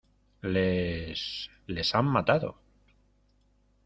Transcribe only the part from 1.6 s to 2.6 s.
les han matado.